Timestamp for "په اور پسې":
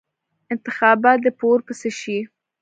1.37-1.89